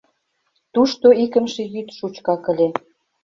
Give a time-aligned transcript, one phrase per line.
[0.73, 2.67] Тушто икымше йӱд шучкак ыле.